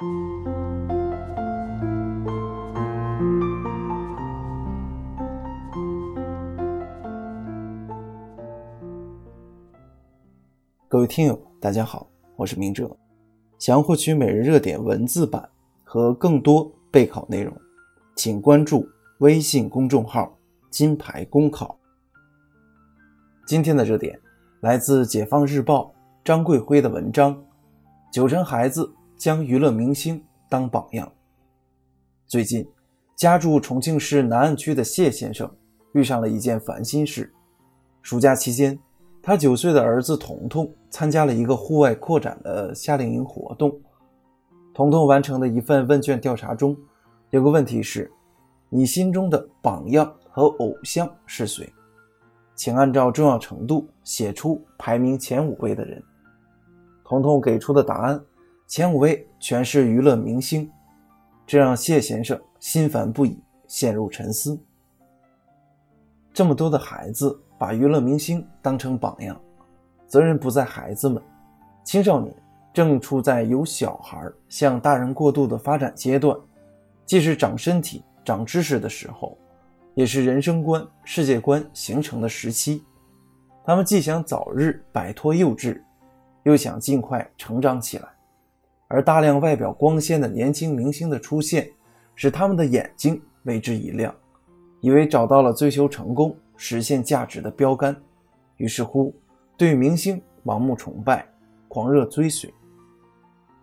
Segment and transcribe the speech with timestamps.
[0.00, 0.06] 各
[11.00, 12.96] 位听友，大家好，我是明哲。
[13.58, 15.46] 想要获取每日热点文字版
[15.84, 17.54] 和更多备考内容，
[18.16, 18.88] 请关注
[19.18, 20.34] 微信公众号
[20.72, 21.78] “金牌公考”。
[23.46, 24.18] 今天的热点
[24.60, 25.82] 来自《解放日报》
[26.24, 27.44] 张桂辉的文章
[28.10, 28.90] ：“九成孩子
[29.20, 31.12] 将娱乐明星当榜样。”
[32.26, 32.66] 最近，
[33.14, 35.48] 家住重庆市南岸区的谢先生
[35.92, 37.30] 遇上了一件烦心事。
[38.00, 38.78] 暑假期间，
[39.22, 43.78] 他九岁的儿子彤彤参加了一个户外扩展的夏令营活动。
[44.72, 46.74] 彤彤完成的一份问卷调查中，
[47.28, 48.10] 有个问题是：
[48.70, 51.70] 你心中的榜样和偶像是谁？
[52.54, 56.02] 请按照重要程度写出排名前五位的人。
[57.04, 58.24] 彤彤给出的答案，
[58.70, 60.70] 前五位全是娱乐明星，
[61.44, 64.56] 这让谢先生心烦不已，陷入沉思。
[66.32, 67.36] 这么多的孩子。
[67.58, 69.38] 把娱乐明星当成榜样，
[70.06, 71.22] 责任不在孩子们。
[71.84, 72.34] 青少年
[72.72, 76.34] 正处在由小孩向大人过渡的发展阶段，
[77.04, 79.36] 既是长身体、长知识的时候，
[79.92, 82.82] 也是人生观、世界观形成的时期。
[83.62, 85.78] 他们既想早日摆脱幼稚，
[86.44, 88.08] 又想尽快成长起来。
[88.92, 91.70] 而大量外表光鲜的年轻明星的出现，
[92.16, 94.12] 使他们的眼睛为之一亮，
[94.80, 96.36] 以为找到了追求成功。
[96.62, 97.96] 实现价值的标杆，
[98.58, 99.14] 于是乎，
[99.56, 101.26] 对明星盲目崇拜、
[101.68, 102.52] 狂热追随。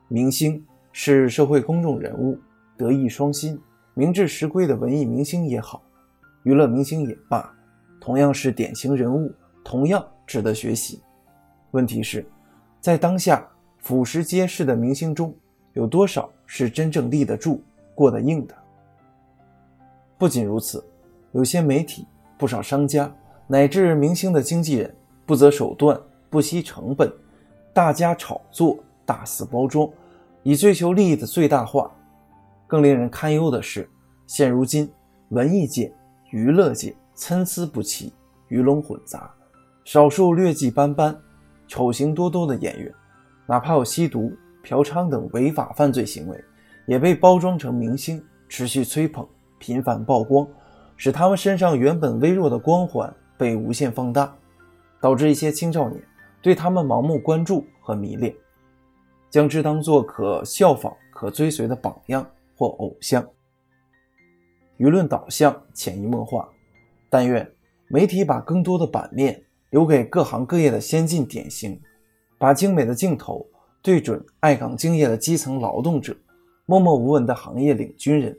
[0.08, 2.39] 明星是社会公众人物，
[2.75, 3.59] 德艺双馨、
[3.94, 5.83] 名至实归的文艺明星也好，
[6.42, 7.53] 娱乐明星也罢，
[8.02, 9.31] 同样是典型人物，
[9.64, 11.00] 同样值得学习。
[11.70, 12.25] 问题是，
[12.81, 13.48] 在当下
[13.88, 15.33] 俯拾皆是的明星中，
[15.71, 17.63] 有多少是真正立得住、
[17.95, 18.53] 过得硬的？
[20.17, 20.83] 不仅如此，
[21.31, 22.05] 有些媒体。
[22.38, 23.09] 不少商家
[23.47, 24.93] 乃至明星的经纪人
[25.26, 25.97] 不择手段、
[26.30, 27.09] 不惜成本，
[27.73, 29.89] 大加炒作、大肆包装，
[30.43, 31.89] 以追求利益的最大化。
[32.67, 33.89] 更令人堪忧的是，
[34.26, 34.92] 现如今
[35.30, 35.89] 文艺界、
[36.31, 38.11] 娱乐界参差不齐、
[38.49, 39.33] 鱼龙混杂，
[39.86, 41.17] 少数劣迹斑斑、
[41.70, 42.93] 丑行多多的演员，
[43.47, 44.31] 哪怕有吸毒、
[44.61, 46.43] 嫖娼等违法犯罪行为，
[46.85, 49.27] 也被包装成明星，持续吹捧、
[49.58, 50.47] 频繁曝光。
[50.99, 54.35] 使他们身上原本微弱的光环被无限放大，
[54.99, 56.02] 导致一些青少年
[56.41, 58.33] 对他们盲目关注和迷恋，
[59.30, 62.27] 将之当作可效仿、可追随的榜样
[62.58, 63.23] 或偶像。
[64.79, 66.49] 舆论导向潜移默化，
[67.11, 67.47] 但愿
[67.89, 71.79] 媒体把更多的版面留给各行各业的先进典型，
[72.37, 73.45] 把精美的镜头
[73.81, 76.15] 对准爱岗敬业的基层劳动者、
[76.65, 78.37] 默默无闻的行业领军人。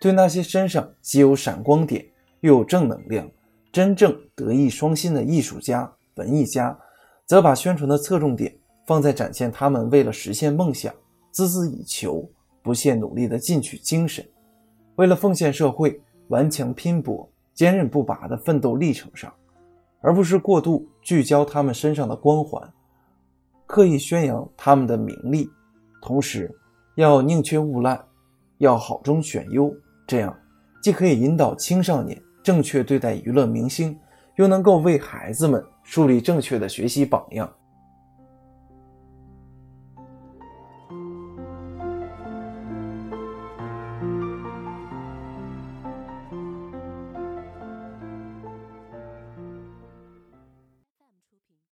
[0.00, 2.04] 对那些身上既有闪光点
[2.40, 3.30] 又有正能量、
[3.70, 6.76] 真正德艺双馨的艺术家、文艺家，
[7.24, 8.52] 则把宣传的侧重点
[8.86, 10.92] 放在展现他们为了实现梦想
[11.32, 12.28] 孜孜以求、
[12.62, 14.26] 不懈努力的进取精神，
[14.96, 19.32] 为了奉献社会顽强拼搏、坚韧不拔的奋斗历程上，
[20.00, 22.60] 而不是过度聚焦他们身上的光环，
[23.72, 25.48] 刻意宣扬他们的名利，
[26.02, 26.54] 同时
[26.96, 27.98] 要宁缺毋滥，
[28.58, 29.74] 要好中选优。
[30.06, 30.38] 这样，
[30.82, 33.98] 既可以引导青少年正确对待娱乐明星，
[34.36, 37.50] 又能够为孩子们树立正确的学习榜样。